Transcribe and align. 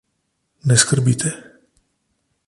Ne 0.67 0.77
skrbite. 0.81 1.31